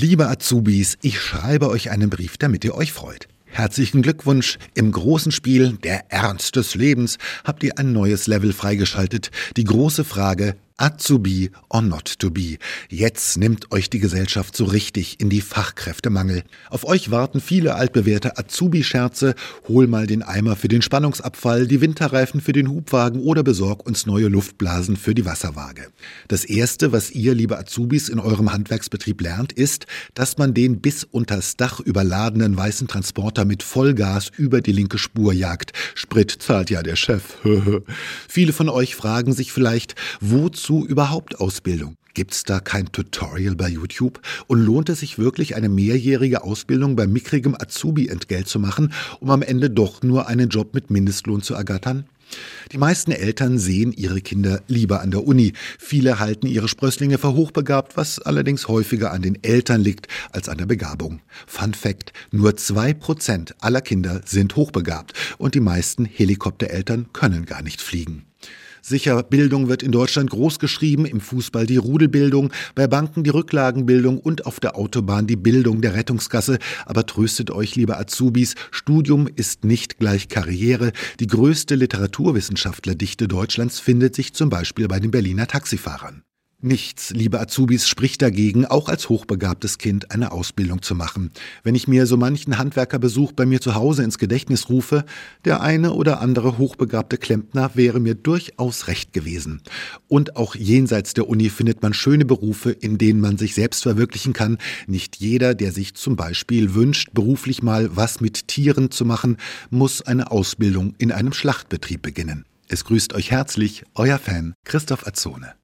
Liebe 0.00 0.28
Azubis, 0.28 0.96
ich 1.02 1.18
schreibe 1.18 1.68
euch 1.68 1.90
einen 1.90 2.08
Brief, 2.08 2.36
damit 2.38 2.64
ihr 2.64 2.76
euch 2.76 2.92
freut. 2.92 3.26
Herzlichen 3.46 4.00
Glückwunsch! 4.00 4.56
Im 4.76 4.92
großen 4.92 5.32
Spiel 5.32 5.72
Der 5.82 6.12
Ernst 6.12 6.54
des 6.54 6.76
Lebens 6.76 7.18
habt 7.42 7.64
ihr 7.64 7.80
ein 7.80 7.92
neues 7.92 8.28
Level 8.28 8.52
freigeschaltet. 8.52 9.32
Die 9.56 9.64
große 9.64 10.04
Frage, 10.04 10.54
Azubi 10.78 11.50
or 11.68 11.82
not 11.82 12.20
to 12.20 12.30
be. 12.30 12.56
Jetzt 12.88 13.36
nimmt 13.36 13.72
euch 13.72 13.90
die 13.90 13.98
Gesellschaft 13.98 14.56
so 14.56 14.64
richtig 14.64 15.20
in 15.20 15.28
die 15.28 15.40
Fachkräftemangel. 15.40 16.44
Auf 16.70 16.86
euch 16.86 17.10
warten 17.10 17.40
viele 17.40 17.74
altbewährte 17.74 18.38
Azubi-Scherze. 18.38 19.34
Hol 19.66 19.88
mal 19.88 20.06
den 20.06 20.22
Eimer 20.22 20.54
für 20.54 20.68
den 20.68 20.80
Spannungsabfall, 20.80 21.66
die 21.66 21.80
Winterreifen 21.80 22.40
für 22.40 22.52
den 22.52 22.68
Hubwagen 22.68 23.20
oder 23.20 23.42
besorg 23.42 23.84
uns 23.86 24.06
neue 24.06 24.28
Luftblasen 24.28 24.96
für 24.96 25.16
die 25.16 25.24
Wasserwaage. 25.24 25.88
Das 26.28 26.44
erste, 26.44 26.92
was 26.92 27.10
ihr, 27.10 27.34
liebe 27.34 27.58
Azubis, 27.58 28.08
in 28.08 28.20
eurem 28.20 28.52
Handwerksbetrieb 28.52 29.20
lernt, 29.20 29.52
ist, 29.52 29.86
dass 30.14 30.38
man 30.38 30.54
den 30.54 30.80
bis 30.80 31.02
unters 31.02 31.56
Dach 31.56 31.80
überladenen 31.80 32.56
weißen 32.56 32.86
Transporter 32.86 33.44
mit 33.44 33.64
Vollgas 33.64 34.30
über 34.36 34.60
die 34.60 34.72
linke 34.72 34.98
Spur 34.98 35.32
jagt. 35.32 35.72
Sprit 35.96 36.30
zahlt 36.30 36.70
ja 36.70 36.84
der 36.84 36.94
Chef. 36.94 37.36
Viele 38.28 38.52
von 38.52 38.68
euch 38.68 38.94
fragen 38.94 39.32
sich 39.32 39.52
vielleicht, 39.52 39.96
wozu 40.20 40.67
wozu 40.68 40.86
überhaupt 40.86 41.40
Ausbildung? 41.40 41.96
Gibt's 42.12 42.42
da 42.42 42.60
kein 42.60 42.92
Tutorial 42.92 43.54
bei 43.54 43.68
YouTube? 43.68 44.20
Und 44.48 44.60
lohnt 44.60 44.88
es 44.88 45.00
sich 45.00 45.18
wirklich, 45.18 45.56
eine 45.56 45.68
mehrjährige 45.68 46.42
Ausbildung 46.42 46.94
bei 46.96 47.06
mickrigem 47.06 47.54
Azubi-Entgelt 47.54 48.48
zu 48.48 48.58
machen, 48.58 48.92
um 49.20 49.30
am 49.30 49.42
Ende 49.42 49.70
doch 49.70 50.02
nur 50.02 50.26
einen 50.26 50.48
Job 50.50 50.74
mit 50.74 50.90
Mindestlohn 50.90 51.42
zu 51.42 51.54
ergattern? 51.54 52.04
Die 52.72 52.76
meisten 52.76 53.12
Eltern 53.12 53.58
sehen 53.58 53.92
ihre 53.92 54.20
Kinder 54.20 54.60
lieber 54.68 55.00
an 55.00 55.10
der 55.10 55.26
Uni. 55.26 55.54
Viele 55.78 56.18
halten 56.18 56.46
ihre 56.46 56.68
Sprösslinge 56.68 57.16
für 57.16 57.32
hochbegabt, 57.32 57.96
was 57.96 58.18
allerdings 58.18 58.68
häufiger 58.68 59.12
an 59.12 59.22
den 59.22 59.42
Eltern 59.42 59.80
liegt 59.80 60.08
als 60.32 60.50
an 60.50 60.58
der 60.58 60.66
Begabung. 60.66 61.20
Fun 61.46 61.72
Fact, 61.72 62.12
nur 62.30 62.56
zwei 62.58 62.92
Prozent 62.92 63.54
aller 63.60 63.80
Kinder 63.80 64.20
sind 64.26 64.56
hochbegabt 64.56 65.14
und 65.38 65.54
die 65.54 65.60
meisten 65.60 66.04
Helikoptereltern 66.04 67.06
können 67.14 67.46
gar 67.46 67.62
nicht 67.62 67.80
fliegen. 67.80 68.27
Sicher, 68.88 69.22
Bildung 69.22 69.68
wird 69.68 69.82
in 69.82 69.92
Deutschland 69.92 70.30
groß 70.30 70.58
geschrieben, 70.58 71.04
im 71.04 71.20
Fußball 71.20 71.66
die 71.66 71.76
Rudelbildung, 71.76 72.52
bei 72.74 72.86
Banken 72.86 73.22
die 73.22 73.30
Rücklagenbildung 73.30 74.18
und 74.18 74.46
auf 74.46 74.60
der 74.60 74.76
Autobahn 74.76 75.26
die 75.26 75.36
Bildung 75.36 75.82
der 75.82 75.94
Rettungsgasse. 75.94 76.58
Aber 76.86 77.04
tröstet 77.04 77.50
euch, 77.50 77.76
liebe 77.76 77.98
Azubis, 77.98 78.54
Studium 78.70 79.28
ist 79.28 79.64
nicht 79.64 79.98
gleich 79.98 80.28
Karriere. 80.28 80.92
Die 81.20 81.26
größte 81.26 81.74
Literaturwissenschaftlerdichte 81.74 83.28
Deutschlands 83.28 83.78
findet 83.78 84.14
sich 84.14 84.32
zum 84.32 84.48
Beispiel 84.48 84.88
bei 84.88 85.00
den 85.00 85.10
Berliner 85.10 85.46
Taxifahrern. 85.46 86.22
Nichts, 86.60 87.10
liebe 87.10 87.38
Azubis, 87.38 87.86
spricht 87.86 88.20
dagegen, 88.20 88.66
auch 88.66 88.88
als 88.88 89.08
hochbegabtes 89.08 89.78
Kind 89.78 90.10
eine 90.10 90.32
Ausbildung 90.32 90.82
zu 90.82 90.96
machen. 90.96 91.30
Wenn 91.62 91.76
ich 91.76 91.86
mir 91.86 92.04
so 92.04 92.16
manchen 92.16 92.58
Handwerkerbesuch 92.58 93.30
bei 93.30 93.46
mir 93.46 93.60
zu 93.60 93.76
Hause 93.76 94.02
ins 94.02 94.18
Gedächtnis 94.18 94.68
rufe, 94.68 95.04
der 95.44 95.60
eine 95.60 95.92
oder 95.92 96.20
andere 96.20 96.58
hochbegabte 96.58 97.16
Klempner 97.16 97.70
wäre 97.74 98.00
mir 98.00 98.16
durchaus 98.16 98.88
recht 98.88 99.12
gewesen. 99.12 99.62
Und 100.08 100.34
auch 100.34 100.56
jenseits 100.56 101.14
der 101.14 101.28
Uni 101.28 101.48
findet 101.48 101.80
man 101.80 101.94
schöne 101.94 102.24
Berufe, 102.24 102.72
in 102.72 102.98
denen 102.98 103.20
man 103.20 103.38
sich 103.38 103.54
selbst 103.54 103.84
verwirklichen 103.84 104.32
kann. 104.32 104.58
Nicht 104.88 105.14
jeder, 105.14 105.54
der 105.54 105.70
sich 105.70 105.94
zum 105.94 106.16
Beispiel 106.16 106.74
wünscht, 106.74 107.10
beruflich 107.14 107.62
mal 107.62 107.94
was 107.94 108.20
mit 108.20 108.48
Tieren 108.48 108.90
zu 108.90 109.04
machen, 109.04 109.36
muss 109.70 110.02
eine 110.02 110.32
Ausbildung 110.32 110.94
in 110.98 111.12
einem 111.12 111.32
Schlachtbetrieb 111.32 112.02
beginnen. 112.02 112.46
Es 112.66 112.84
grüßt 112.84 113.14
euch 113.14 113.30
herzlich, 113.30 113.84
euer 113.94 114.18
Fan 114.18 114.54
Christoph 114.64 115.06
Azone. 115.06 115.52